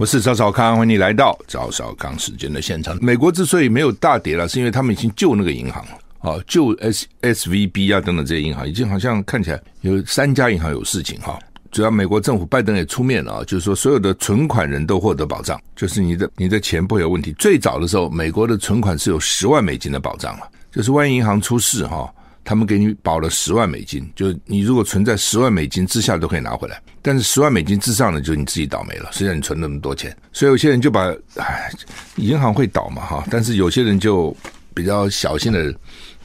[0.00, 2.96] 我是赵少康，欢迎你来到赵少康时间的现场。
[3.02, 5.98] 美国之所以没有大跌了，是因为他们已经救那个银行了。
[6.20, 11.38] 啊，救 S S V B 啊等等这些银行，已经好像看起来有三家银行有事情哈。
[11.70, 17.34] 主要美国政府拜登也出面了啊，就是说所有的存款人都获得保障，就是你的你的钱不会有问题。
[17.34, 22.10] 最早的时候，美国的存款是有十万美金的保障了，就是万一银行出事哈，
[22.42, 29.08] 他们给你保了十万美金，就你如果存在十万美金之下都可以拿回来，但是十万美金之上呢，就你自己倒霉了。
[29.12, 31.70] 虽然你存那么多钱，所以有些人就把唉，
[32.16, 34.36] 银行会倒嘛哈，但是有些人就
[34.74, 35.74] 比较小心的。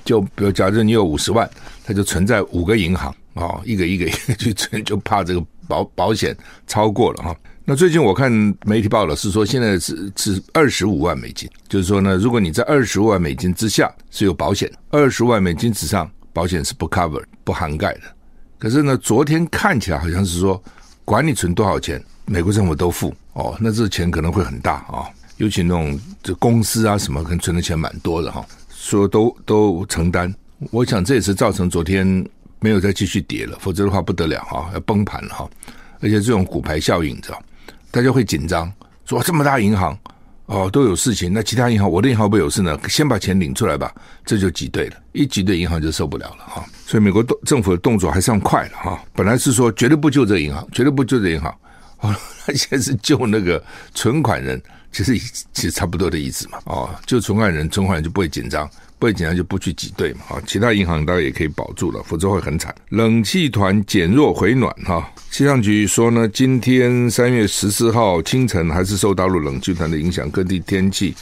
[0.04, 1.50] 就比如，假设你有五十万，
[1.84, 7.36] 他就存在五个银行啊，一个一个一个去存，就怕这个保保险超过了哈。
[7.64, 8.32] 那最近我看
[8.66, 18.02] 媒体报道是说，现在是是二十五万美金，就是说呢，如果你在二十五万美金之下是有保险，二十万美金之上保险是不 cover 不涵盖的。
[18.66, 20.60] 可是呢，昨天看起来好像是说，
[21.04, 25.06] 管你存多少钱，美国政府都付哦，那这钱可能会很大啊，
[25.38, 28.44] 尤其那种这公司啊什么，可能存的钱蛮多的哈。
[28.72, 30.34] 说都都承担，
[30.72, 32.28] 我想这也是造成昨天
[32.60, 35.48] 没有再继续跌了，否则的话不得了哈，要崩盘了哈。
[36.00, 37.40] 而且这种骨牌效应，知道，
[37.92, 38.74] 大家会紧张，
[39.06, 39.96] 说这么大银行
[40.48, 42.78] 哦都有事情，那其他银行我的银行不有事呢？
[42.88, 43.94] 先把钱领出来吧，
[44.26, 46.64] 这就挤兑了，一挤兑银行就受不了了哈。
[46.86, 49.04] 所以美国动政府的动作还算快了哈。
[49.14, 51.52] 本来是说绝对不救这银行，绝对不救这银行，
[52.02, 53.62] 哦，他现在是救那个
[53.94, 54.62] 存款人。
[54.92, 55.18] 其实
[55.52, 58.66] 其实差不多的意思嘛，哦，就存款人，存款人就不会紧张，
[58.98, 62.74] 不会紧张就不去挤兑嘛，啊，其他银行当然也可以保住了，否则会很惨。
[62.88, 71.14] 冷气团减弱回暖哈，气象局说呢，今天三月十四号清晨还是受大陆冷气团的影响，各地天气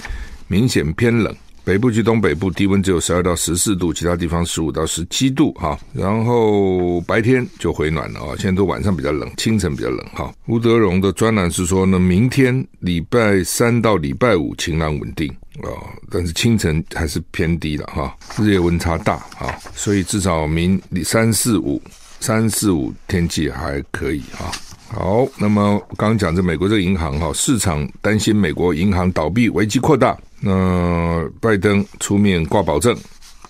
[0.47, 1.35] 明显偏冷。
[1.65, 5.79] 北部及东北部低温只有十二到十四度，其他地方十五到十七度哈。
[5.93, 10.33] 然后白天就回暖了啊，现在都晚上比较冷，清晨比较冷哈。
[10.47, 15.29] 吴德荣的专栏是说呢，明天礼拜三到礼拜五晴朗稳定
[15.61, 15.71] 啊，
[16.11, 21.81] 但是清晨还是偏低了哈，日夜温差大啊，所以至少明三四五
[22.19, 24.51] 三四五天气还可以哈。
[24.89, 30.17] 好，那么刚刚讲这美国这个银行哈，市场担心美国银行倒闭危机扩大。
[30.45, 32.93] 那拜登出面挂保证，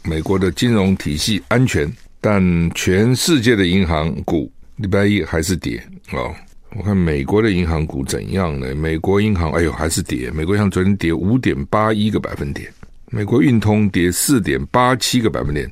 [0.03, 6.31] 美国的金融体系安全，但全世界的银行股礼拜一还是跌哦。
[6.75, 8.75] 我看美国的银行股怎样呢？
[8.75, 12.71] 美国银行哎呦还是跌，美国银行昨天跌五点八一个百分点，
[13.09, 15.67] 美国运通跌四点八七个百分点。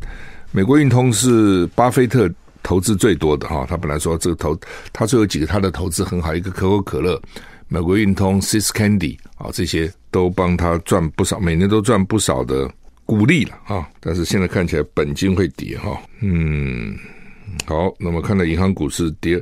[0.51, 2.27] 美国运通是巴菲特
[2.63, 4.59] 投资最多的哈，他本来说这个投，
[4.91, 7.21] 他说有几个他的投资很好，一个可口可乐。
[7.73, 12.69] 美国运通、Sis Candy 啊，这些都帮他赚不少，每年都赚不少的
[13.05, 13.87] 股利了啊。
[14.01, 15.97] 但是现在看起来本金会跌哈。
[16.19, 16.93] 嗯，
[17.65, 19.41] 好，那么看到银行股市跌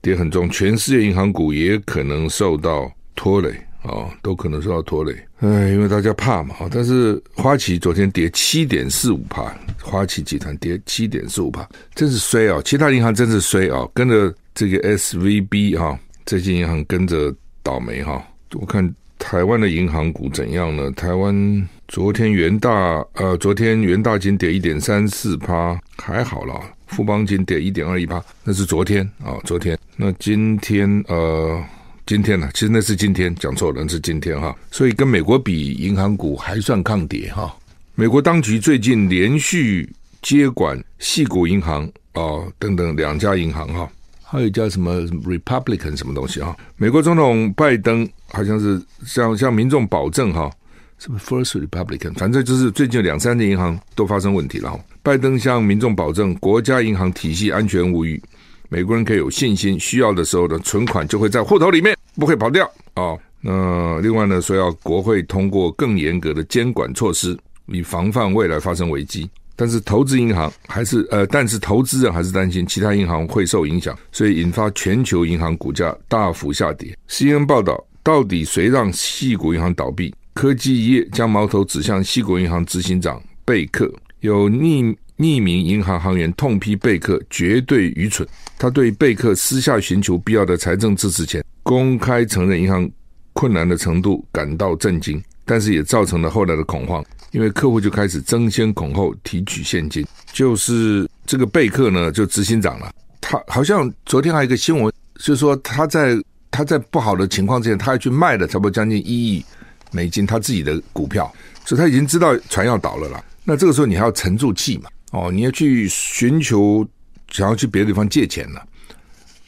[0.00, 3.50] 跌很重，全世界银行股也可能受到拖累
[3.82, 5.12] 啊，都可能受到拖累。
[5.40, 6.54] 哎，因为大家怕嘛。
[6.70, 9.52] 但是花旗昨天跌七点四五趴，
[9.82, 12.62] 花旗集团跌七点四五趴，真是衰啊！
[12.64, 17.34] 其他银行真是衰啊，跟着这个 SVB 哈，这些银行跟着。
[17.64, 18.22] 倒霉哈！
[18.52, 20.88] 我看台湾的银行股怎样呢？
[20.92, 22.70] 台湾昨天元大
[23.14, 26.60] 呃，昨天元大金跌一点三四趴，还好啦。
[26.86, 29.76] 富邦金跌一点二一趴，那是昨天啊、哦，昨天。
[29.96, 31.60] 那今天呃，
[32.06, 32.48] 今天呢？
[32.52, 34.54] 其实那是今天讲错了，那是今天哈。
[34.70, 37.52] 所以跟美国比，银行股还算抗跌哈。
[37.94, 43.90] 美国当局最近连续接管矽谷银行啊、哦、等等两家银行哈。
[44.34, 46.56] 还有叫什么 Republican 什么东西啊？
[46.76, 50.50] 美国总统拜登好像是向向民众保证哈，
[50.98, 52.12] 是不是 First Republican？
[52.14, 54.80] 反正就是最近两三年银行都发生问题了哈。
[55.04, 58.20] 拜登向民众保证，国家银行体系安全无虞，
[58.68, 63.16] 美国人可以有信心，需要的时候的存款就会在户头里面，不会跑掉啊。
[63.40, 69.30] 那另外呢，说要国会通过更严格的监管措施，以防范未来发生危机。
[69.56, 76.96] 但是投资银行还是呃，但是投资人还是担心其他银行会受影响，所以引发全球银行股价大幅下跌。
[77.08, 80.14] CNN 报道，到底谁让矽谷银行倒闭？
[80.32, 83.92] 科技业将矛头指向矽谷银行执行长贝克。
[84.20, 88.26] 有匿匿名银行行员痛批贝克绝对愚蠢，
[88.58, 92.90] 他对贝克私下寻求必要的财政支持前，公开承认银行
[93.32, 97.04] 困难的程度感到震惊，但是也造成了后来的恐慌，
[97.34, 100.06] 因为客户就开始争先恐后提取现金。
[100.32, 106.16] 就是这个贝克呢，就执行长了，他好像昨天还有一个新闻，就是说他在
[106.52, 109.44] 他在不好的情况之下，他还去卖了差不多将近一亿
[109.90, 111.32] 美金他自己的股票，
[111.64, 113.24] 所以他已经知道船要倒了啦。
[113.42, 114.88] 那这个时候你还要沉住气嘛？
[115.10, 116.86] 哦，你要去寻求
[117.30, 118.64] 想要去别的地方借钱了。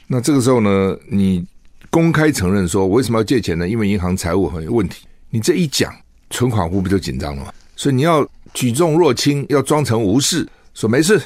[0.08, 1.44] 那这个时候呢，你
[1.90, 3.68] 公开承认说，为什么要借钱呢？
[3.68, 5.06] 因为银行财务很有问题。
[5.30, 5.94] 你这一讲，
[6.30, 7.52] 存款户不就紧张了吗？
[7.76, 10.44] 所以你要举重若轻，要装成无事，
[10.74, 11.20] 说没事，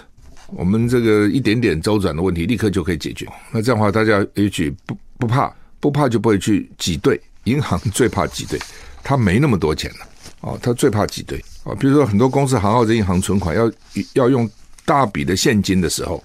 [0.48, 3.26] 我们这个一点点周转的问题，立刻就可以解决。
[3.50, 5.50] 那这样的话，大家也许不不怕，
[5.80, 7.18] 不怕就不会去挤兑。
[7.44, 8.58] 银行最怕挤兑，
[9.02, 10.06] 他没那么多钱了
[10.42, 11.74] 哦，他最怕挤兑啊。
[11.76, 13.72] 比如说很多公司行号在银行存款要
[14.12, 14.46] 要用
[14.84, 16.22] 大笔的现金的时候。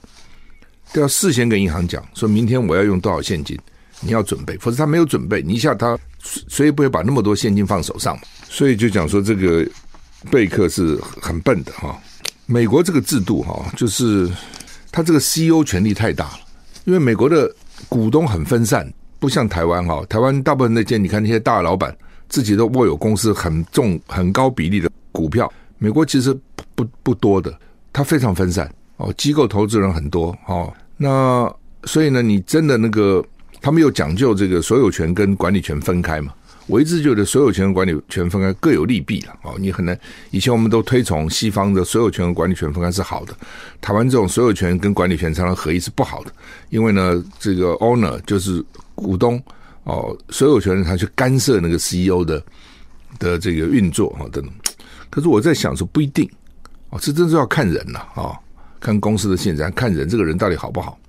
[0.93, 3.57] 都要事先跟银行讲，说明天我要用多少现金，
[3.99, 5.97] 你要准备，否则他没有准备，你一下他
[6.47, 8.17] 谁也不会把那么多现金放手上，
[8.47, 9.67] 所以就讲说这个
[10.31, 11.97] 贝克是很笨的哈。
[12.45, 14.29] 美国这个制度哈，就是
[14.91, 16.39] 他这个 CEO 权力太大了，
[16.83, 17.49] 因为美国的
[17.89, 21.95] 股东很分散，不像台湾哈，台湾大部分那些你看那些大老板
[22.29, 26.33] 自己都握有公司很重很高比例的股票，美国其实
[26.75, 27.57] 不不，不多的，
[27.91, 30.71] 它非常分散哦，机构投资人很多哦。
[30.97, 31.51] 那
[31.85, 33.23] 所以呢，你真的那个，
[33.61, 36.31] 他们有讲究这个所有权跟管理权分开嘛？
[36.67, 39.55] 我一直觉得所有权和管理权分开各有利弊了哦。
[39.59, 39.97] 你很难，
[40.31, 43.35] 以前我们都推崇西方的所有权和管理权分开是好的，
[43.81, 46.31] 台湾这种所有权跟管理权常常合一是不好的，
[46.69, 48.63] 因为呢，这个 owner 就是
[48.95, 49.41] 股东
[49.83, 52.43] 哦，所有权人他去干涉那个 CEO 的
[53.19, 54.51] 的这个运作啊等等。
[55.09, 56.29] 可是我在想说不一定
[56.89, 58.37] 哦，这真是要看人了啊。
[58.77, 60.99] 看公司的现在，看人这个人到底好不好。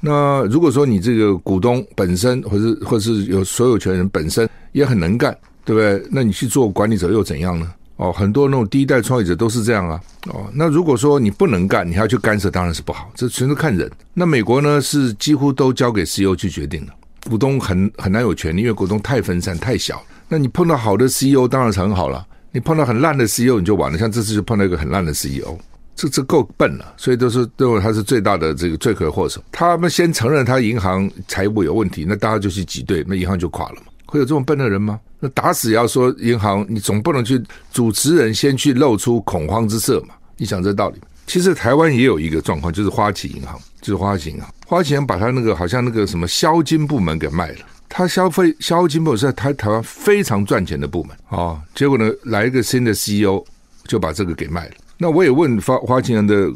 [0.00, 6.08] 那如果说你这个股东本身，或是或是有所有权人本身也很能干，对不对？
[6.10, 7.70] 那你去做管理者又怎样呢？
[7.96, 10.00] 哦，很多那种第一代创业者都是这样啊。
[10.28, 13.10] 哦，那如果说你不能干，你还要去干涉，当然是不好。
[13.14, 13.90] 这全都看人。
[14.14, 16.92] 那美国呢，是几乎都交给 CEO 去决定的，
[17.28, 20.02] 股东很很难有权利，因为股东太分散太小。
[20.28, 23.98] 那你碰到好的 CEO 当然是很好了，你碰到很烂的 CEO 你就完了。
[23.98, 25.58] 像这次就碰到一个很烂的 CEO。
[26.00, 29.38] 这这够笨了，所以都是认为他是最大的这个罪魁祸首。
[29.52, 33.82] 他们先承认他银行财务有问题，那大家就去挤兑，那银行就垮了嘛。
[34.06, 34.98] 会有这么笨的人吗？
[35.18, 37.38] 那打死也要说银行，你总不能去
[37.70, 40.14] 主持人先去露出恐慌之色嘛？
[40.38, 40.98] 你想这道理？
[41.26, 47.58] 其实台湾也有一个状况，就是花旗银行，就是花旗银行，花旗银行把他那个好像那个什么销金部门给卖了。
[47.90, 53.44] 他消费销金部是在台台湾非常赚钱的部门啊、哦，结果呢，来一个新的 CEO
[53.84, 54.74] 就把这个给卖了。
[55.02, 56.52] 那我也问花花旗人的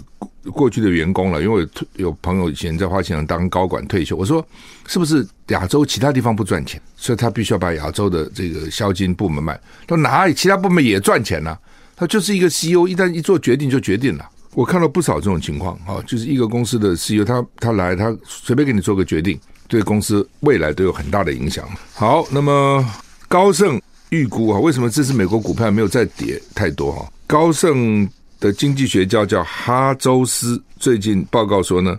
[0.52, 4.46] 过去的员工了，因为有朋友以前在花旗人当高管退休，我说
[4.86, 9.58] 是不是亚洲其他地方不赚钱，所以他必须要把亚洲的这个消金部门卖？
[9.86, 11.56] 他说哪里其他部门也赚钱呢、
[11.96, 14.28] 他就是一个 CEO，一旦一做决定就决定了。
[14.52, 21.66] 我看到不少这种情况啊，就是一个公司的 CEO，他他来他随便给你做个决定，对公司未来都有很大的影响。
[21.94, 22.84] 好，那么
[23.26, 23.80] 高盛
[24.10, 27.10] 预估啊，为什么这次美国股票没有再跌太多哈？
[27.26, 28.06] 高盛。
[28.44, 31.98] 的经济学家叫哈周斯，最近报告说呢，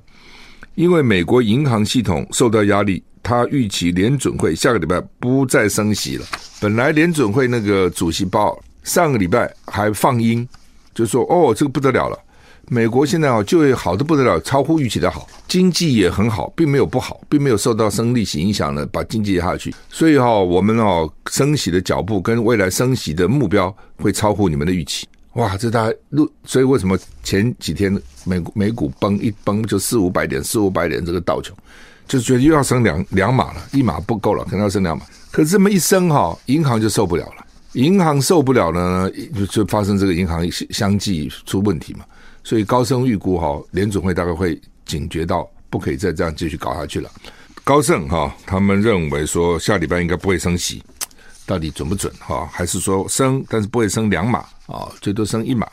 [0.75, 6.25] 因为美国银行系统受到压力，他预期联准会下个礼拜不再升息了。
[6.61, 10.47] 本来联准会那个主席鲍上个礼拜还放鹰，
[10.93, 12.19] 就说哦，这个不得了了，
[12.67, 19.73] 美国现在啊就业好的不得了，超乎预期的好，经济也很好，并没有不好，并没有受到升利息影响呢，把经济压下去。
[19.89, 25.07] 所以哈，我们哦升息的脚步跟未来升息的目标会超乎你们的预期。
[25.35, 27.91] 哇，这大家路，所以为什么前几天
[28.23, 31.55] 美美股崩一崩就四五百点，四五百点这个道琼，
[32.07, 35.05] 就觉得又要升两两码了，一码不够了，可能要升两码。
[35.31, 42.05] 可是这么一升哈，银行就受不了了，银行受不了呢，就就发生这个银行相继出问题嘛。
[42.41, 47.09] 所以高盛预估哈，联准会大概会警觉到不可以再这样继续搞下去了。
[47.65, 50.81] 高盛哈，他们认为说下礼拜应该不会升息。
[51.45, 52.49] 到底准不准哈？
[52.51, 55.67] 还是说升，但是不会升两码啊，最多升一码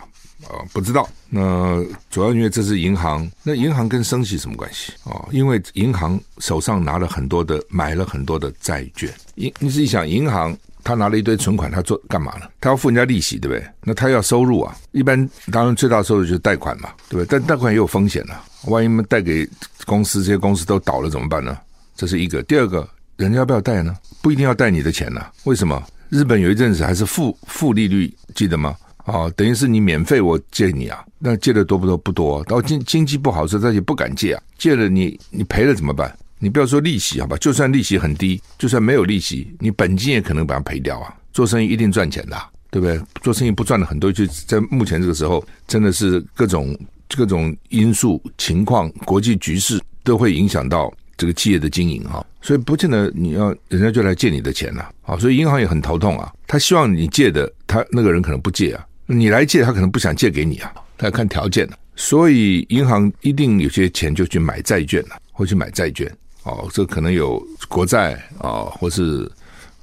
[0.45, 0.61] 啊？
[0.73, 1.09] 不知道。
[1.31, 5.27] 那主要因为这是银行，那银行跟升息什么关系啊？
[5.31, 9.13] 因为银行手上拿了很多的，买了很多的债券。
[9.37, 12.47] 银，你自己想，银行他拿了一堆存款，他做干嘛呢？
[12.61, 13.67] 他要付人家利息，对不对？
[13.83, 14.77] 那他要收入啊。
[14.91, 17.39] 一般当然最大收入就是贷款嘛，对不对？
[17.39, 19.49] 但贷款也有风险啊，万一我们贷给
[19.87, 21.57] 公司，这些公司都倒了怎么办呢？
[21.97, 22.43] 这是一个。
[22.43, 22.87] 第二个。
[23.23, 23.95] 人家要不要贷呢？
[24.21, 25.81] 不一定要贷你的钱呢、为什么？
[26.09, 28.77] 日本有一阵子还是负负利率，记得吗？
[29.05, 31.97] 啊、等于是你免费我借你啊，那借的多不多？
[31.97, 32.43] 不多。
[32.45, 34.43] 到经经济不好时候，他也不敢借啊。
[34.59, 36.13] 借了你，你赔了怎么办？
[36.41, 41.15] 你不要说利息好吧，就算利息很低，就算没有利息，你本金也可能把它赔掉啊。
[41.33, 42.37] 做生意一定赚钱的，
[42.73, 43.01] 对不对？
[43.23, 46.77] 做生意不赚的很多，就在目前这个时候，真的是各种
[47.17, 52.27] 各种因素、情况、国际局势都会影响到这个企业的经营哈。
[52.41, 55.17] 所以不见得你要人家就来借你的钱了啊。
[55.17, 61.79] 所以银行也很头痛啊，他希望你借的，他那个人可能不借啊，你来借他可能不想借给你啊，他要看条件的。
[61.95, 66.11] 所以银行一定有些钱就去买债券了，或去买债券
[66.43, 69.31] 哦，这可能有国债啊，或是。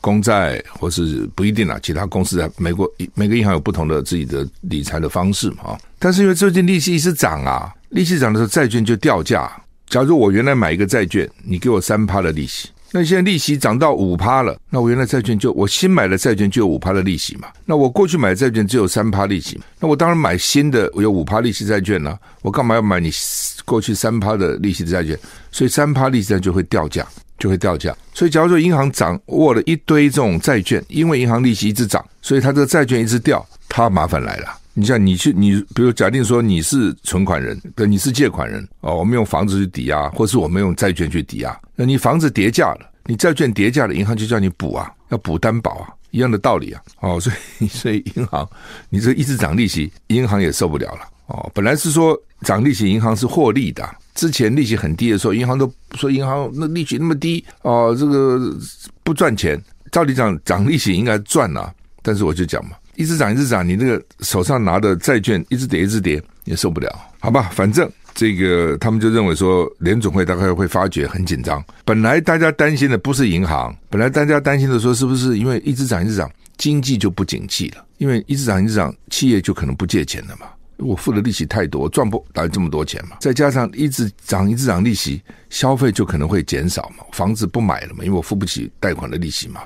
[0.02, 5.78] 公债或是不一定啊，其他公司在美国每个银行有不同的自己的理财的方式嘛。
[6.00, 9.52] 但是因为最近利息一直涨啊，利息涨的时候债券就掉价。
[9.90, 17.48] 假如我原来买一个债券，你给我三趴的利息，那现在利息涨到五趴了，那我原来债券就我新买的债券就有五趴的利息嘛。
[17.66, 23.12] 那我过去买的债券只有三趴利息，那我当然买新的我有五趴利息债券呢，我干嘛要买你
[23.66, 25.18] 过去三趴的利息的债券？
[25.52, 27.06] 所以三趴利息债券就会掉价。
[27.40, 34.59] 就会掉价，所以假如说银行掌握了一堆这种债券，因为银行利息一直涨，所以它这个债券一直掉，它麻烦来了。
[34.74, 46.82] 你像你去，你比如假定说你是存款人，对，你是借款人哦，我们用房子去抵押，或是我们用债券去抵押，那你房子跌价了，你债券跌价了，银行就叫你补啊，要补担保啊，一样的道理啊。
[47.02, 48.48] 哦， 所以所以银行
[48.90, 51.02] 你这一直涨利息，银行也受不了了。
[51.28, 53.88] 哦，本来是说涨利息，银行是获利的。
[54.16, 58.56] 之前利息很低的时候，银行都说银行那利息那么低哦，这个
[59.04, 59.62] 不赚钱。
[59.92, 61.74] 照理讲涨利息应该赚啊，
[62.04, 67.44] 但是我就讲嘛，一直涨一直涨，你那个手上拿的债券一直跌一直跌，也受不了，好吧？
[67.54, 71.64] 反正这个他们就认为说联总会大概会发觉很紧张。
[71.86, 77.86] 本来大家担心的不是银行，本来大家担心的说是不是因为一直涨一直涨，经济就不景气了？
[78.00, 80.48] 因为一直涨一直涨，企业就可能不借钱了嘛。
[80.76, 83.16] 我付的利息太多，赚不来这么多钱嘛。
[83.22, 87.06] 再加上一直涨，一直涨利息，消费就可能会减少嘛。
[87.14, 89.62] 房子不买了嘛，因为我付不起贷款的利息嘛。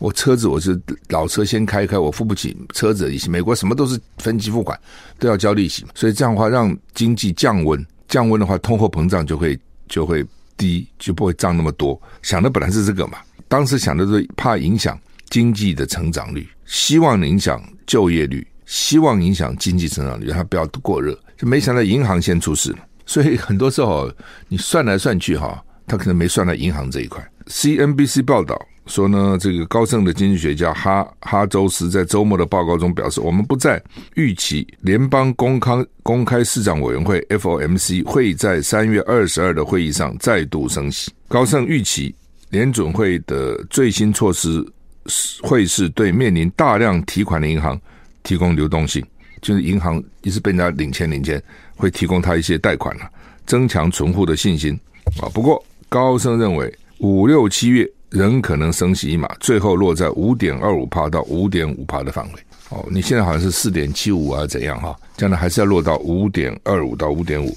[0.00, 3.28] 我车子我是老车先开开，我付不起车子利息。
[3.28, 4.78] 美国什么都是分期付款，
[5.18, 5.90] 都要交利息嘛。
[5.94, 9.56] 所以这样的话，让经济降温，降温的话，通货膨胀就会
[9.88, 10.24] 就会
[10.56, 12.00] 低，就不会涨那么多。
[12.22, 18.46] 想的本来是这个嘛，当时想的是怕影响经济的成长率，希望影响就业率。
[18.64, 22.78] 希望影响经济增长率，让它不要过热，就没想到银行先出事了。
[23.04, 24.08] 所以很多时候
[24.46, 27.20] 你算来算去哈，他可能没算到银行这一块。
[27.48, 28.56] CNBC 报道
[28.90, 33.82] 说呢，这个高盛的经济学家哈哈周斯在周末的报告中表示，我们不再
[34.16, 41.10] 预期联邦公开公开市场委员会 FOMC 会在三月二十二的会议上再度升息。
[41.28, 42.14] 高盛预期
[42.50, 44.62] 联准会的最新措施
[45.06, 47.80] 是会是对面临大量提款的银行。
[48.22, 49.02] 提供流动性，
[49.40, 51.42] 就是银行一直被人家领钱领钱，
[51.74, 53.10] 会提供他一些贷款了，
[53.46, 54.78] 增强存户的信心
[55.22, 55.24] 啊。
[55.32, 62.32] 不过高盛认为五六七月仍可能升息一码，最后落在五点二五趴到五点五趴的范围。
[62.70, 64.96] 哦，你现在好像是四点七五啊，怎样哈？
[65.16, 67.52] 将来还是要落到五点二五到五点五。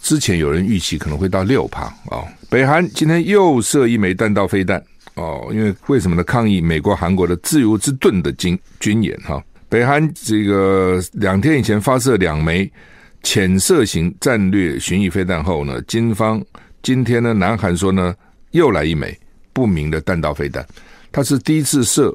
[0.00, 2.24] 之前有人预期可能会到六趴啊。
[2.48, 4.82] 北韩今天又射一枚弹道飞弹
[5.14, 6.24] 哦，因为为什么呢？
[6.24, 9.42] 抗议美国、韩国的自由之盾的军军演哈。
[9.68, 12.70] 北韩这个两天以前发射两枚
[13.22, 16.42] 潜射型战略巡弋飞弹后呢，军方
[16.82, 18.14] 今天呢，南韩说呢，
[18.52, 19.18] 又来一枚
[19.54, 20.66] 不明的弹道飞弹，
[21.10, 22.14] 它是第一次射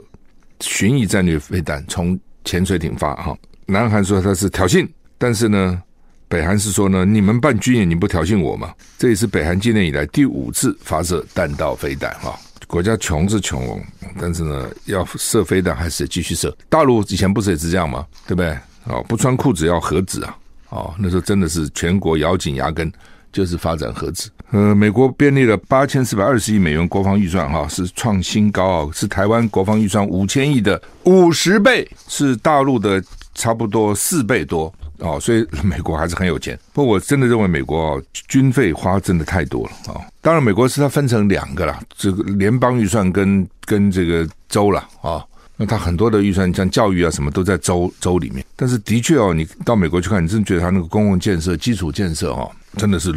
[0.60, 3.36] 巡弋战略飞弹，从潜水艇发哈。
[3.66, 5.82] 南韩说它是挑衅，但是呢，
[6.28, 8.72] 北韩是说呢，你们办军演你不挑衅我吗？
[8.98, 12.38] 这也是北韩今年以来第五次发射弹道飞弹哈。
[12.68, 13.82] 国家穷是穷，
[14.20, 16.56] 但是呢，要射飞弹还是继续射。
[16.70, 18.06] 大陆以前不是也是这样吗？
[18.28, 18.56] 对不对？
[18.84, 20.38] 哦，不穿裤子要核子啊！
[20.70, 22.92] 哦，那时候真的是全国咬紧牙根，
[23.32, 24.30] 就是发展核子。
[24.52, 33.04] 呃，美国编列了八千四百二十亿美元国防预算，哈，是创新高啊，是台湾国防预算五千亿的五十倍，是大陆的
[33.36, 34.74] 差不多四倍多。
[34.98, 36.60] 哦，所以美国还是很有钱。
[36.74, 40.02] 不过我真的认为美国啊，军费花真的太多了啊、哦。
[40.20, 45.24] 当然，美国是它分成两个啦，这个联邦预算跟跟这个州了啊、
[45.56, 48.44] 那它很多的预算，像教育啊什么，都在州州里面。
[48.58, 53.14] 但是的确哦，你到美国去看，你真的觉得它那个公共建设、基础建设哦，真的是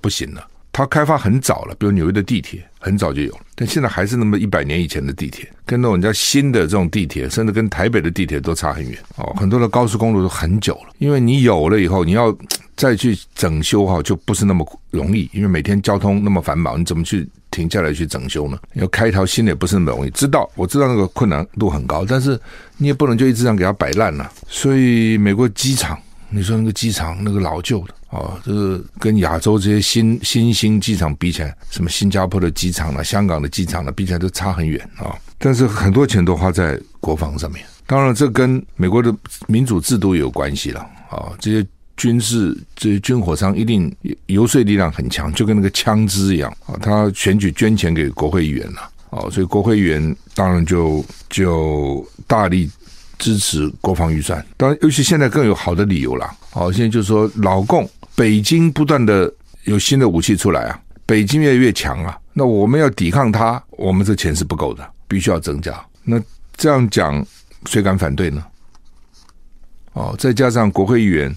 [0.00, 0.46] 不行了。
[0.72, 9.32] 它开发很早了，比如纽约的地铁很早就有了，但现在还是那么一百年以前的地铁，跟那种人家新的这种地铁，甚至跟台北的地铁都差很远哦。
[9.38, 12.36] 很多的高速公路都很久了，因为你有了以后，你要
[12.76, 18.58] 再去整修哈，就不是那么容易，因为每天交通那么繁忙，你怎么去停下来去整修呢？
[18.74, 20.10] 要开一条新的也不是那么容易。
[20.10, 22.38] 知道我知道那个困难度很高，但是
[22.76, 24.30] 你也不能就一直这样给它摆烂了。
[24.46, 35.14] 所以美国机场你说那个机场那个老旧的啊，这个跟亚洲这些新新兴机场比起来，什么新加坡的机场了、香港的机场了，比起来都差很远啊。
[35.38, 37.64] 但是很多钱都花在国防上面。
[37.86, 39.14] 当然，这跟美国的
[39.46, 41.32] 民主制度有关系了啊。
[41.38, 41.66] 这些
[41.96, 43.94] 军事这些军火商一定
[44.26, 46.74] 游说力量很强，就跟那个枪支一样啊。
[46.82, 48.80] 他选举捐钱给国会议员了
[49.10, 52.68] 啊，所以国会议员当然就就大力。
[53.18, 56.30] 支持国防预算，当然，尤其现在更有好的理由了。
[56.50, 59.32] 好，现在就是说，老共北京不断的
[59.64, 65.72] 有新的武器出来啊，北京越来越强啊，那我们要抵抗他，我们这钱是不够的，必须要增加。
[66.04, 66.20] 那
[66.56, 67.24] 这样讲，
[67.66, 68.44] 谁敢反对呢？
[69.94, 71.34] 哦，再加上国会议员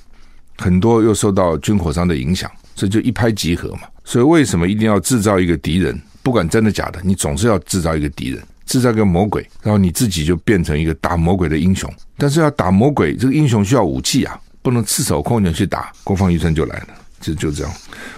[0.57, 3.81] 很多又受到军火商的影响，这就一拍即合嘛。
[4.03, 5.99] 所以为什么一定要制造一个敌人？
[6.21, 8.43] 不管真的假的，你总是要制造一个敌人。
[8.69, 11.91] 制造个魔鬼，然后你自己就变成一个打魔鬼的英雄。
[12.17, 15.91] 但是要打魔鬼，这个英雄需要武器啊，不能赤手空拳去打。
[16.03, 17.73] 国防预算就来了，就就这样。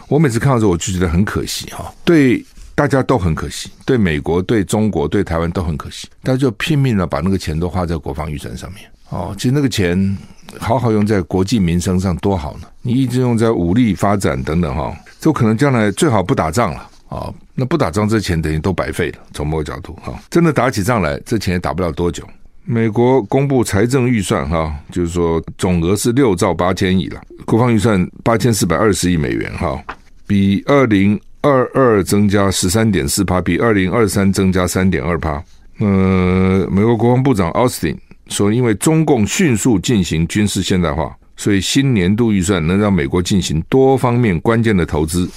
[0.10, 6.10] 我每次看到这，我就觉得很可惜哈，对大家都很可惜，对美国、对中国、对台湾都很可惜。
[6.22, 8.84] 大家就拼命的把那个钱都花在国防预算上面。
[9.10, 10.17] 哦，其实那个钱
[10.60, 12.67] 好好用在国计民生上多好呢。
[12.81, 16.89] 你一直用在武力发展等等哈，就可能将来最好不打仗了。
[17.12, 19.18] 啊、那不打仗，这钱等于都白费了。
[19.34, 22.25] 从某个角度，哈、真的打起仗来，这钱也打不了多久。
[22.63, 29.77] 美国公布财政预算，哈、就是说总额是六兆八千亿了，国防预算八千四百二十亿美元，哈、
[30.25, 35.44] 比二零二二增加十三点四趴，比二零二三增加三点二趴。
[35.80, 38.00] 呃，美国国防部长奥斯汀
[38.30, 45.30] 说，因为中共迅速进行军事现代化，所以新年度预算能让美国进行多方面关键的投资。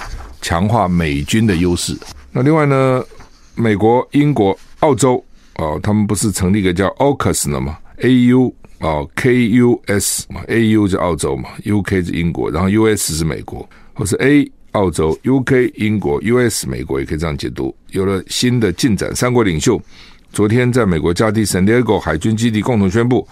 [0.44, 1.96] 强化美军的优势。
[2.30, 3.02] 那另外呢，
[3.54, 5.24] 美国、英国、澳洲
[5.56, 14.46] 哦，他们不是成立一个叫 AUKUS 的吗？A U 哦，K U S 嘛，A U 是澳洲嘛，U K 是英国，然后 U S 是美国，或是 A
[14.72, 17.74] 澳洲，U K 英国，U S 美国，也可以这样解读。
[17.92, 19.80] 有了新的进展，三国领袖
[20.30, 23.26] 昨天在美国加利福尼亚海军基地共同宣布，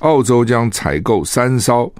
[0.00, 1.90] 澳洲将采购三艘。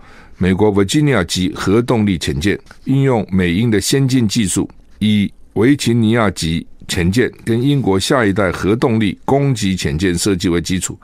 [0.41, 4.71] 美国维吉尼亚级核动力潜舰运用美英的先进技术，
[5.01, 10.97] 以维吉尼亚级潜舰跟英国下一代核动力攻击潜舰设计为基础，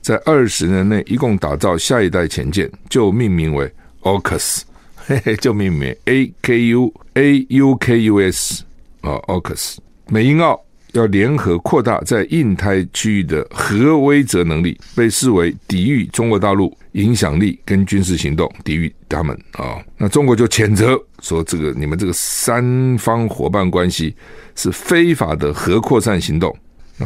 [0.00, 4.62] 在二十年内一共打造下一代潜舰，就命名为 AUKUS，
[4.96, 8.64] 嘿嘿， 就命名 A K U A U K U S
[9.02, 9.76] 啊，AUKUS，
[10.08, 10.58] 美英澳。
[10.92, 19.78] 要联合扩大在印太区域的核威慑能力，被视为抵御中国大陆影响力跟军事行动，抵御他们啊。
[19.96, 24.14] 那中国就谴责说：“这个你们这个三方伙伴关系
[24.54, 26.56] 是非法的核扩散行动。”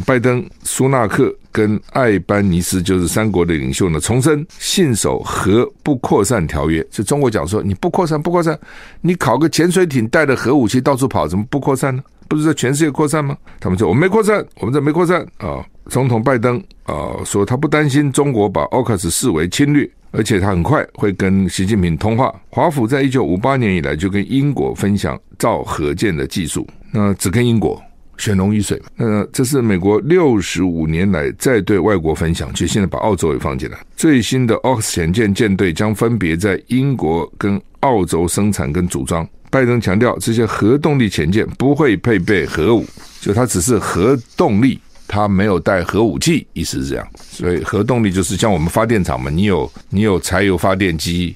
[0.03, 6.85] 拜登、苏纳克跟艾班尼斯就是三国的领袖呢，重申信守核不扩散条约。
[6.91, 8.59] 就中国讲说：“你不扩散，不扩散，
[9.01, 13.37] 你考个潜水艇带着核武器到处跑，怎么不扩散呢？”不是在全世界扩散吗？
[13.59, 15.63] 他们说我们没扩散，我们这没扩散啊。
[15.89, 22.33] 总统拜登啊说他不担心中国把奥克斯视为侵略，而且他很快会跟习近平通话。
[22.49, 27.79] 华府在一九五八年以来就跟英国分享造核舰的技术，那只跟英国
[28.17, 28.81] 血浓于水。
[28.95, 33.77] 那这是美国六十五年来再对外国分享，就现在把澳洲也放进来。
[33.95, 39.27] 最新的 OX 潜舰舰队将分别在英国跟澳洲生产跟组装。
[39.51, 42.85] 拜登强调，这些核动力潜舰不会配备核武，
[43.21, 47.07] 就它只是核动力，它没有带核武器，意思是这样。
[47.21, 51.33] 所以核动力就是像我们发电厂嘛，你有你有柴油发电机，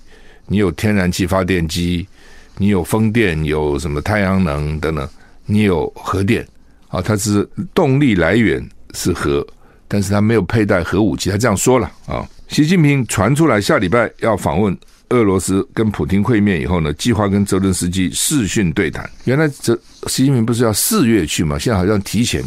[0.48, 2.06] 你有天然气发电机，
[2.58, 5.08] 你有风电，有什么太阳能等等，
[5.46, 6.46] 你有核电
[6.90, 8.62] 啊，它是动力来源
[8.94, 9.46] 是核，
[9.88, 12.28] 但是它没有佩戴核武器，他这样说了啊。
[12.50, 14.78] 习近平传出来下礼拜要访问。
[15.12, 19.10] 俄罗斯跟普京会面以后呢，计划跟泽伦斯基视讯对谈。
[19.24, 19.74] 原来这
[20.06, 21.58] 习近平不是要四月去吗？
[21.58, 22.44] 现在好像提前，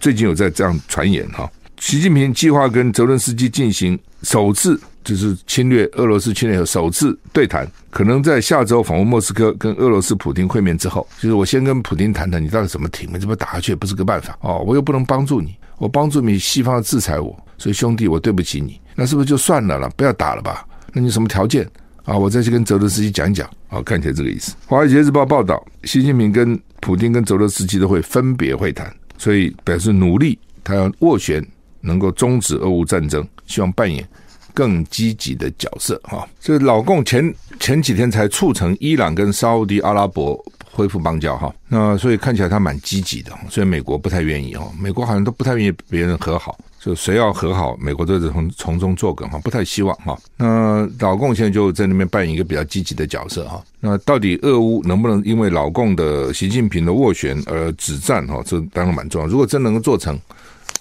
[0.00, 1.46] 最近有在这样传言哈。
[1.78, 13.08] 习近平计划跟泽伦斯基进行首次，就是侵略俄罗斯侵略后首次对谈，可能在下周访问莫斯科，跟俄罗斯普京会面之后，就是我先跟普京谈谈，你到底怎么停？
[13.12, 19.88] 你怎么打下去也不是个办法哦，我又不能帮助你，我帮助你，西方制裁我，所以兄弟，我对不起你，那是不是就算了了？
[19.90, 20.66] 不要打了吧？
[20.92, 21.64] 那你什么条件？
[22.02, 23.48] 啊，我再去跟泽连斯基讲一讲。
[23.68, 24.54] 啊，看起来这个意思。
[24.66, 31.44] 华尔街日报报道，习近平跟普京跟泽连斯基都会分别会谈，所以表示努力，他要斡旋，
[31.80, 34.08] 能够终止俄乌战争，希望扮演
[34.56, 36.00] 更积极的角色。
[36.04, 40.42] 哈，这老共前前几天才促成伊朗跟沙乌地阿拉伯
[40.72, 41.36] 恢复邦交。
[41.36, 44.56] 哈，那所以看起来他蛮积极的，所以美国不太愿意。
[44.56, 46.58] 哈，美国好像都不太愿意别人和好。
[46.80, 50.16] 就谁要和好，美国都是从从中作梗哈，不太希望哈。
[50.36, 53.60] 那老共现在就在那边扮演一个比较积极的角色哈。
[53.80, 58.40] 那到底俄乌能不能因为老共的习近平的斡旋而止战哈？
[58.46, 59.26] 这当然蛮重要。
[59.26, 60.16] 如果真能够做成，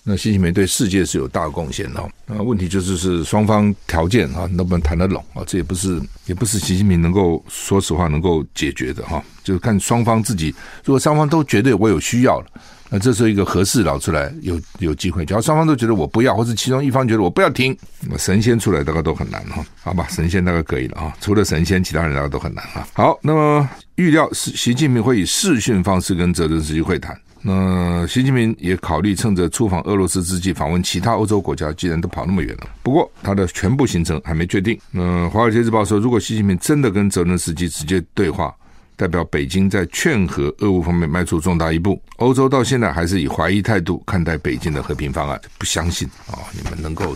[0.08, 2.10] 那习近平对世界是有大贡献的。
[2.28, 5.42] 那问题就是是双方条件哈能不能谈得拢啊？
[5.48, 9.24] 这也不是也不是习近平能够说实话能够解决的哈。
[9.44, 12.46] 就是看双方自己，如果双方都觉得我有需要了。
[12.88, 19.66] 那这时候一个合适佬出来有有机会，只要双方都觉得我不要，或者其中一方觉得我不要停，那神仙出来大概都很难哈。
[19.82, 22.88] 好吧，神仙大概可以了啊，除了神仙，其他人大概都很难哈。
[22.94, 27.20] 好，那么预料是习近平会以视讯方式跟泽连斯基会谈。
[27.48, 32.68] 那习近平也考虑趁着出访俄罗斯之际访问其他欧洲国家，既然都跑那么远了。
[32.82, 34.76] 不过他的全部行程还没确定。
[34.90, 38.52] 那《华尔街日报》说，如果习近平真的跟泽连斯基直接对话，
[38.96, 47.16] 代表北京在劝和俄乌方面迈出重大一步，欧洲到现在还是以怀疑态度看待北京的和平方案，不相信啊，你们能够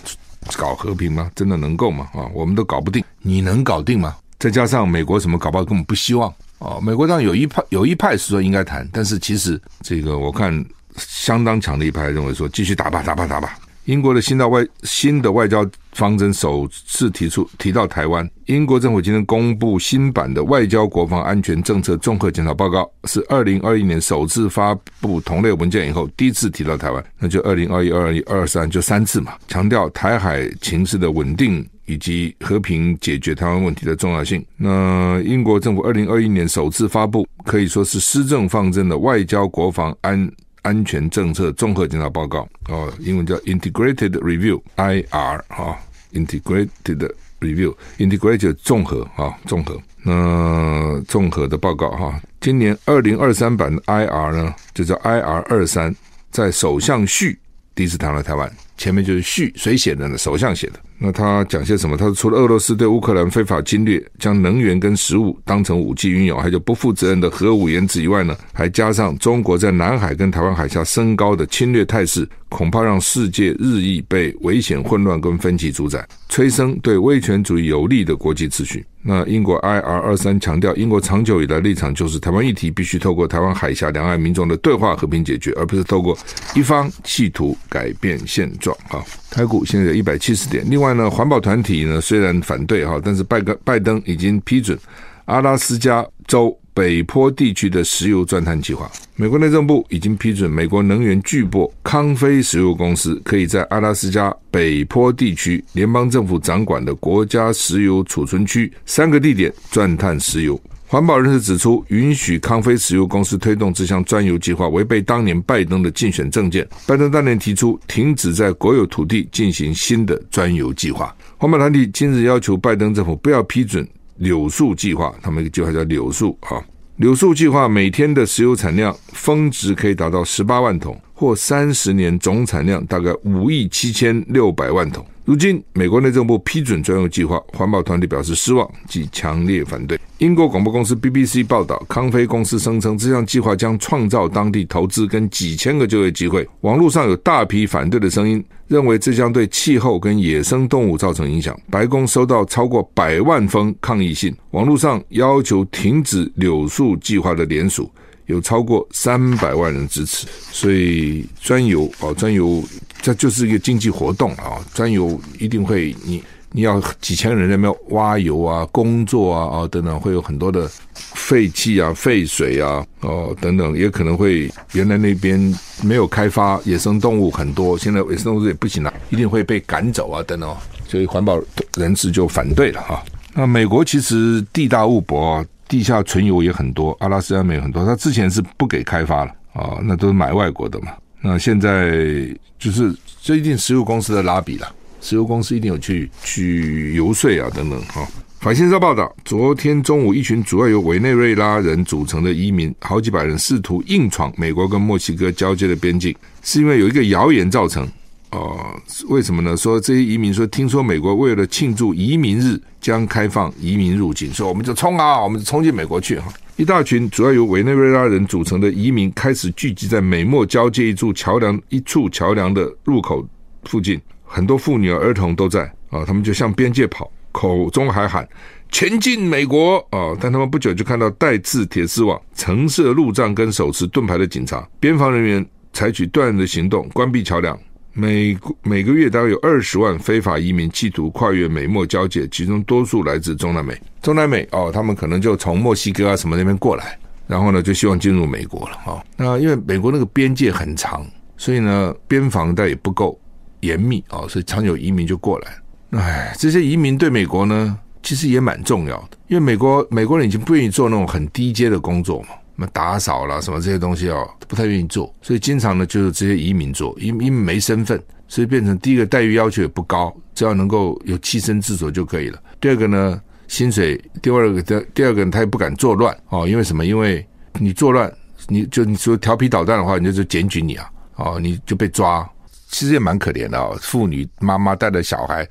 [0.55, 1.31] 搞和平吗？
[1.33, 2.07] 真的能够吗？
[2.13, 4.15] 啊，我们都搞不定，你能搞定吗？
[4.37, 10.65] 再加上美国什么搞不好根本不希望哦，美国上有一派有一派是说应该谈，但是其实这个我看
[10.97, 13.57] 相当强的一派认为说继续打吧，打吧，打吧。
[13.85, 18.29] 英国的新的外新的外交方针首次提出提到台湾。
[18.45, 27.03] 英国政府今天公布新版的外交国防安全政策综合检讨报告，是二零二一年首次发布同类文件以后第一次提到台湾。
[27.17, 34.45] 那就二零二一、二二、二三就三次嘛，强调台海情势的稳定以及和平解决台湾问题的重要性。
[34.55, 40.31] 那英国政府二零二一年首次发布，可以说是施政方针的外交国防安。
[40.61, 45.79] 安全政策综合检查报告哦，英文叫 Integrated Review（IR） 哈
[46.11, 52.21] ，Integrated Review，Integrated 综合啊，综合那综合的报告哈。
[52.41, 55.95] 今年二零二三版的 IR 呢，就叫 IR 二三，
[56.29, 57.39] 在首相序
[57.73, 60.17] 第一次谈了台湾，前面就是序，谁写的呢？
[60.17, 60.79] 首相写的。
[61.01, 61.95] 那他讲些什么？
[61.97, 78.85] 他说，除了俄罗斯对乌克兰非法侵略，将能源跟食物当成武器运用，还有不负责任的核武言辞以外呢，还加上中国在南海跟台湾海峡升高的侵略态势，恐怕让世界日益被危险、混乱跟分歧主宰，催生对威权主义有利的国际秩序。
[79.01, 86.17] 那英国 IR 二三强调，英国长久以来立场就是台湾议题必须透过台湾海峡两岸民众的对话和平解决，而不是透过
[86.53, 89.03] 一方企图改变现状啊。
[89.29, 90.65] 台股现在有一百七十点。
[90.69, 94.77] 另外呢，环保团体呢虽然反对哈，但是拜登拜登已经批准
[95.25, 98.89] 阿拉斯加州北坡地区的石油钻探计划。
[99.15, 110.59] 美国内政部已经批准美国能源巨擘康菲石油公司可以在阿拉斯加北坡地区联邦政府掌管的国家石油储存区三个地点钻探石油。
[110.91, 116.67] 环保人士指出，允许康菲石油公司推动这项钻油计划，违背当年拜登的竞选政见。
[116.87, 121.15] 拜登当年提出停止在国有土地进行新的钻油计划。
[121.37, 126.57] 环保团体今日要求拜登政府不要批准柳树计划，他们一个计划叫柳树啊。
[126.95, 135.05] 柳树计划每天的石油产量峰值可以达到十八万桶，或三十年总产量大概五亿七千六百万桶。
[135.29, 139.99] 如今，美国内政部批准专用计划，环保团体表示失望及强烈反对。
[140.17, 146.49] 英国广播公司 BBC 报道，康菲公司声称这项计划将创造当地投资跟几千个就业机会。
[146.61, 151.55] 网络上有大批反对的声音，认为这将对气候跟野生动物造成影响。
[151.69, 157.87] 白宫收到超过百万封抗议信，网络上要求停止柳树计划的联署
[158.25, 160.25] 有超过三百万人支持。
[160.51, 162.63] 所以，专油哦，钻油。
[163.01, 164.59] 这就是一个经济活动啊！
[164.73, 175.39] 钻油一定会，你你要几千人在那边挖油啊、工作啊啊等等，会有很多的废气啊、废水啊哦等等，也可能会原来那边
[175.81, 180.55] 没有开发，野生动物很多，现在野生动物也不行了，一定会被赶走啊等等，
[180.87, 181.39] 所以环保
[181.77, 183.03] 人士就反对了哈。
[183.33, 190.91] 那美国其实地大物博，啊地下存油也很多，阿拉斯加没有很多，他之前是不给开发了啊，那都是买外国的嘛。
[191.21, 192.27] 那现在
[192.57, 198.07] 就是最近石油公司的拉比了，石油公司一定有去去游说啊等等哈。
[198.39, 207.85] 法新社报道，昨天中午，一群主要由委内瑞拉人组成的移民，好几百人试图硬闯美国跟墨西哥交接的边境，是因为有一个谣言造成。
[208.31, 208.79] 哦，
[209.09, 209.57] 为什么呢？
[209.57, 216.31] 说这些移民说，听说美国为了庆祝移民日，将开放移民入境，说我们就冲啊，我们就冲进美国去哈。
[216.59, 223.25] 一大群主要由委内瑞拉人组成的移民开始聚集在美墨交界一处桥梁一处桥梁的入口
[223.63, 228.27] 附近，很多妇女儿童都在啊，他们就向边界跑，口中还喊
[228.69, 230.11] 前进美国啊！
[230.19, 237.57] 但他们不久就看到带刺铁丝网、橙色路障跟手持盾牌的警察，边防人员采取断然的行动，关闭桥梁。
[237.99, 243.79] 每每个月大概有二十万非法移民企图跨越美墨交界，其中多数来自中南美。
[244.01, 249.03] 中南美哦，他们可能就从墨西哥啊什么那边过来，然后呢就希望进入美国了啊、哦。
[249.17, 253.19] 那因为美国那个边界很长，所以呢边防带也不够
[253.59, 255.99] 严密啊、哦，所以常有移民就过来。
[255.99, 262.29] 哎，这些移民对美国呢其实也蛮重要的，因为美国美国人已经不愿意做那种很低阶的工作嘛。
[262.59, 272.37] 什么打扫啦，什么这些东西哦，不太愿意做，所以经常呢就是这些移民做，因因为没身份，所以变成第一个待遇要求也不高，只要能够有栖身之所就可以了。
[272.59, 276.85] 第二个呢，薪水；第二个第第二个他也不敢作乱哦，因为什么？
[276.85, 277.25] 因为
[277.59, 278.11] 你作乱，
[278.49, 282.29] 你就你说调皮捣蛋的话，你就就检举你啊，哦，你就被抓。
[282.71, 285.47] 其实也蛮可怜的哦，妇女妈妈带着小孩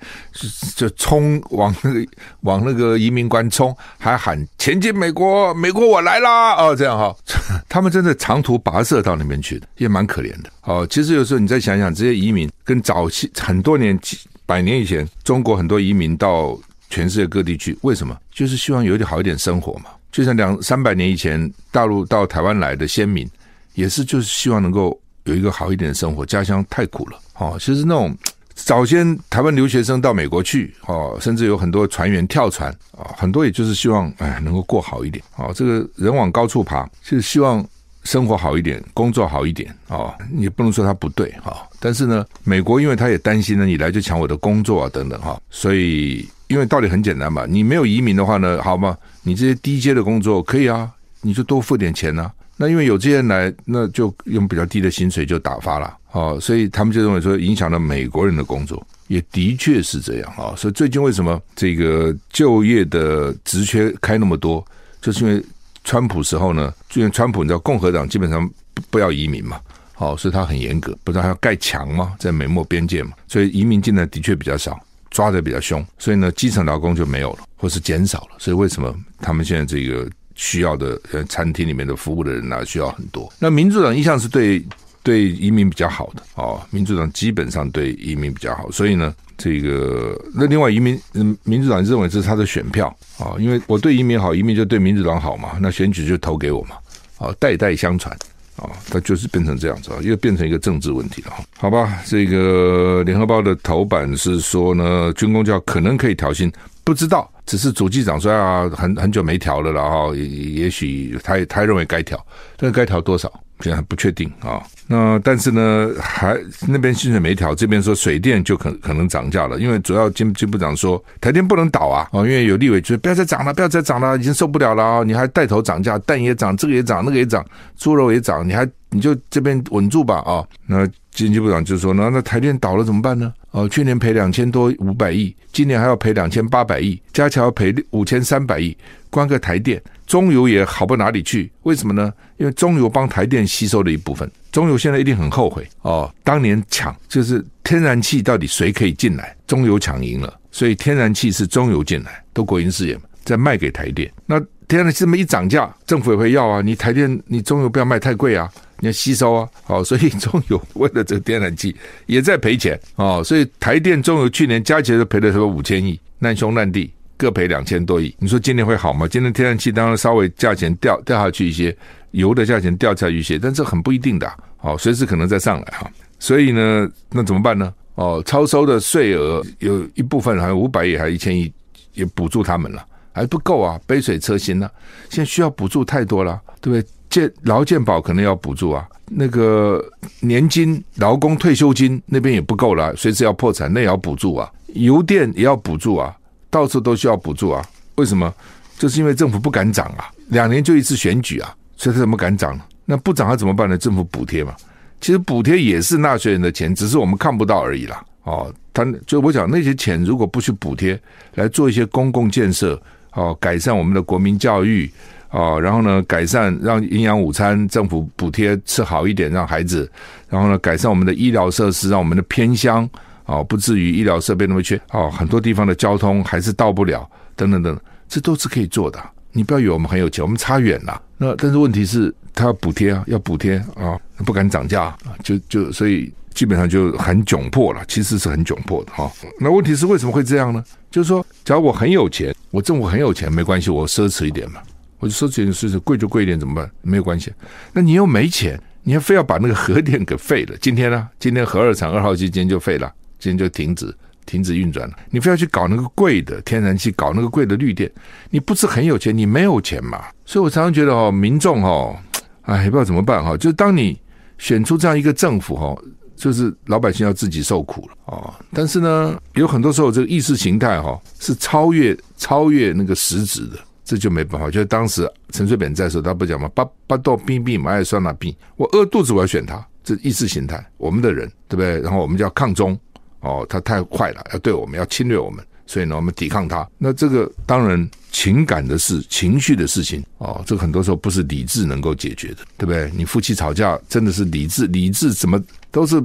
[0.76, 2.06] 就冲往那个
[2.42, 7.14] 往那个移民关冲，还喊前进美国，美国我来啦哦，这样哈，
[7.68, 10.86] 他们真的长途跋涉到那边去的，也蛮可怜的哦。
[10.88, 16.56] 其实有时候你再想想，这些移民跟早期很多年几百年以前，中国很多移民到
[16.88, 18.16] 全世界各地去，为什么？
[18.30, 19.90] 就是希望有点好一点生活嘛。
[20.12, 23.28] 就像两三百年以前，大陆到台湾来的先民，
[23.74, 24.98] 也是就是希望能够。
[25.28, 27.56] 有一个好一点的生活，家乡太苦了哦。
[27.60, 28.16] 其实那种
[28.56, 35.52] 早先台湾留学生到美国去哦，甚至有很多船员跳船啊，很多也就是希望哎能够过好一点哦。
[35.54, 37.64] 这个人往高处爬，就是希望
[38.02, 40.12] 生活好一点，工作好一点哦。
[40.32, 48.96] 你不能说他不对哈，但是呢，美国因为他也担心呢，你来就抢我的工作啊等等哈，所以因为道理很简单嘛，你没有移民的话呢，好吗？
[49.22, 52.28] 你这些低阶的工作可以啊，你就多付点钱呢。
[52.60, 60.52] 那因为有这些人来，那就用比较低的薪水就打发了，哦，所以他们就认为说影响了美国人的工作，也的确是这样啊。
[60.56, 64.66] 所以最近为什么这个就业的职缺开那么多，
[65.00, 65.40] 就是因为
[65.84, 68.50] 川普时候呢，就因为川普你知道共和党基本上
[68.90, 69.60] 不要移民嘛，
[69.94, 72.16] 好，所以他很严格，不是还要盖墙吗？
[72.18, 74.76] 在美墨边界嘛，所以移民进来的确比较少，
[75.12, 78.30] 抓的比较凶，所以呢，基层劳工就没有了，或是减少了。
[78.38, 80.10] 所以为什么他们现在这个？
[80.38, 83.30] 需要的呃，餐厅里面的服务的人呢、啊，需要很多。
[83.40, 84.64] 那民主党一向是对
[85.02, 90.98] 对移民比较好的哦，民主党基本上对移民比较好，所以呢，这个那另外移民，
[91.42, 92.86] 民主党认为这是他的选票
[93.18, 96.76] 啊、因为我对移民好，移民就对民主党好嘛，那选举就投给我嘛，
[97.18, 98.16] 啊、代代相传
[98.54, 101.32] 啊，它、就是变成这样子啊，又变成一个政治问题了。
[101.56, 106.52] 好吧，这个联合报的头版是说呢，军公教可能可以调薪，
[106.88, 107.30] 不知道。
[107.44, 112.18] 只是主机长说啊，很很久没调了，然后也也许他他认为该调，
[112.56, 114.62] 但是该调多少现在还不确定啊。
[114.86, 127.44] 那但是呢，还那边薪水没调，这边说水电就可可能涨价了，因为主要经经部长说台电不能倒啊，哦，因为有立委就不要再涨了，不要再涨了，已经受不了了啊，你还带头涨价，蛋也涨，这个也涨，那个也涨，
[127.76, 130.42] 猪肉也涨，你还你就这边稳住吧啊。
[130.66, 133.32] 那经济部长就说那那台电倒了怎么办呢？
[133.50, 138.76] 哦，去年赔两千多五百亿，今年还要赔两千八百亿，加起来要赔五千三百亿。
[139.10, 141.50] 光个台电，中油也好不哪里去？
[141.62, 142.12] 为什么呢？
[142.36, 146.12] 因为中油帮台电吸收了一部分，中油现在一定很后悔哦。
[146.22, 149.34] 当年抢就是天然气到底谁可以进来？
[149.46, 154.12] 中油抢赢了，所以天然气是中油进来，都国营事业嘛，再卖给台电。
[154.26, 156.60] 那天然气这么一涨价，政府也会要啊。
[156.60, 158.52] 你台电，你中油不要卖太贵啊。
[158.80, 161.74] 你要吸收啊，好， 所以 中油为了这个天然气
[162.06, 168.14] 也在赔钱哦，所以台电、中油去年加起来都赔了什么五千亿，难兄难弟各赔两千多亿。
[168.18, 169.08] 你说今年会好吗？
[169.08, 171.76] 今年天然气当然稍微价钱掉掉下去一些，
[172.12, 175.90] 油的价钱掉下去一些，但这很不一定的，好，随时可能再上来哈。
[176.20, 177.72] 所以呢，那怎么办呢？
[177.96, 181.52] 哦，超收的税额有一部分，好像五百亿还是一千亿，
[181.94, 184.70] 也补助他们了，还不够啊，杯水车薪呢。
[185.10, 186.88] 现在需要补助太多了，对不对？
[187.10, 189.84] 健劳健保可能要补助啊，那个
[190.20, 194.50] 年金、劳工退休金那边也不够了，随时要破产，那也要补助啊。
[194.74, 196.14] 油电也要补助啊，
[196.50, 197.64] 到处都需要补助啊。
[197.94, 198.32] 为什么？
[198.78, 202.62] 就是因为政府不敢涨啊，两年就一次选举啊，所以他怎么敢涨呢？
[202.84, 203.76] 那不涨他怎么办呢？
[203.76, 204.54] 政府补贴嘛。
[205.00, 208.04] 其实补贴也是纳税人的钱，只是我们看不到而已啦。
[208.24, 211.00] 哦，他就我讲那些钱如果不去补贴，
[211.34, 212.80] 来做一些公共建设，
[213.14, 214.90] 哦，改善我们的国民教育。
[215.28, 219.90] 啊，然后呢，改善让营养午餐政府补贴吃好一点，让孩子，
[220.28, 222.88] 然后呢，改善我们的医疗设施，让我们的偏乡
[223.24, 228.98] 啊不至于医疗设备那么缺啊，很多地方的交通还是到不了，等等等，这都是可以做的。
[229.32, 231.00] 你不要以为我们很有钱，我们差远了。
[231.18, 239.12] 那但是问题是，他要补贴啊，要补贴啊，不敢涨价，就就所以基本上就很窘迫了，其实是很窘迫的哈。
[239.38, 240.64] 那问题是为什么会这样呢？
[240.90, 244.60] 就是说，假如我很有钱，我政府很有钱，没关系，我奢侈一点嘛。
[244.98, 246.70] 我就说这件事情贵就贵一点怎么办？
[246.82, 247.32] 没有关系。
[247.72, 250.56] 那你又没钱，你还非要把那个核电给废了？
[250.60, 251.08] 今天呢？
[251.18, 253.94] 今天核二厂二号机今天就废了，今天就停止
[254.26, 254.94] 停止运转了。
[255.10, 257.90] 你非要去搞那个贵的天然气，搞那个贵的绿电，
[258.30, 259.16] 你不是很有钱？
[259.16, 260.04] 你没有钱嘛？
[260.26, 261.96] 所以我常常觉得哦，民众哦，
[262.42, 263.36] 哎，不知道怎么办哈。
[263.36, 263.98] 就是当你
[264.36, 265.76] 选出这样一个政府哈，
[266.16, 268.34] 就是老百姓要自己受苦了哦。
[268.52, 273.58] 但是呢，有很多时候这个意识形态哈是超越超越那个实质的。
[273.88, 276.46] 这就没办法，就是当时陈水扁在的时候，他不讲吗？
[276.54, 281.80] 八八道兵兵马爱酸那兵，我饿肚子我要选他，这意识形态，我们的人对不对？
[281.80, 282.78] 然后我们就要抗中
[283.20, 286.68] 哦，他太坏了，要对我们要侵略我们，所以呢，我们抵抗他。
[286.76, 292.90] 那这个当然情感的事、情绪的事情哦，这个很多时候不是理智能够解决的，对不对？
[292.94, 295.98] 你夫妻吵架真的是理智，理智怎么都是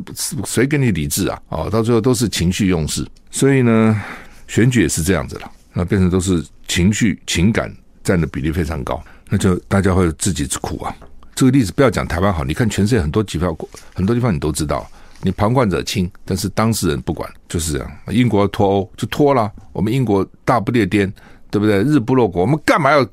[0.45, 1.41] 谁给你理智啊？
[1.49, 4.01] 哦，到最后都是情绪用事，所以呢，
[4.47, 5.51] 选举也是这样子了。
[5.73, 10.95] 那变成都是情绪情感占的比例非常高，那就大家会自己苦啊。
[11.35, 13.57] 这个例子不要讲台湾好，你看全世界很多机票
[13.95, 14.87] 很多地方你都知道，
[15.21, 17.91] 你旁观者清，但是当事人不管，就是这样。
[18.09, 21.11] 英国脱欧就脱了，我们英国大不列颠，
[21.49, 21.79] 对不对？
[21.79, 23.03] 日不落国，我们干嘛要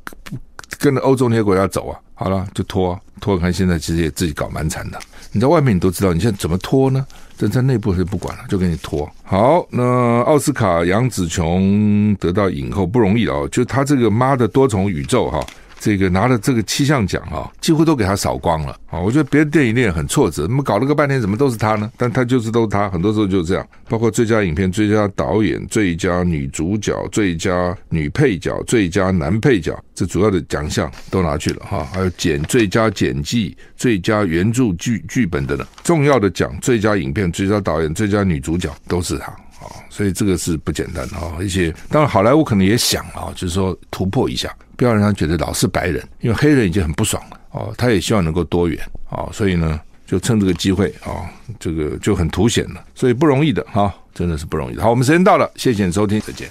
[0.79, 1.99] 跟着欧洲那些国家走啊？
[2.13, 5.01] 好了，就脱脱，看现在其实也自己搞蛮惨的。
[5.33, 7.07] 你在外面你都知道，你现在怎么脱呢？
[7.41, 9.11] 这在内部是不管了，就给你拖。
[9.25, 15.43] 好，那奥斯卡杨紫琼得到影后不容易哦，就她这个妈的多重宇宙哈。
[15.81, 19.01] 这个拿了这个七项奖啊，几乎都给他扫光了啊！
[19.01, 21.91] 我觉得别的电影也很挫折，怎么搞了个半天，怎么都是他呢？
[21.97, 23.67] 但他就是都是他，很多时候就是这样。
[23.89, 31.83] 包括最佳影片、最佳导演、最佳女主角、最佳女配角、最佳男配角，这主要的奖项都拿去了哈。
[31.91, 39.69] 还有剪最佳剪辑、最佳原著剧剧本等等重要的奖，最佳影片、最佳导演、最佳女主角都是他啊！
[39.89, 41.33] 所以这个是不简单的啊！
[41.39, 44.55] 而且当然好莱坞可能也想啊，就是说突破一下。
[44.77, 47.75] 不要让他觉得老是白人，因为黑人已经很不爽了哦。
[47.77, 54.79] 他也希望能够多元啊，所以呢，就趁这个机会啊，这个就很凸显了，所以不容易的哈，真的是不容易。
[54.79, 56.49] 好，我们时间到了，谢谢你收听，再见。